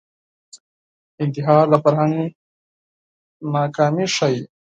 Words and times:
انتحار 1.23 1.65
د 1.71 1.73
فرهنګ 1.83 2.15
ناکامي 3.53 4.05
ښيي 4.15 4.41